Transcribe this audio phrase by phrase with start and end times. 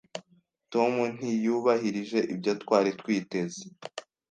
[0.73, 3.61] Tom ntiyubahirije ibyo twari twiteze.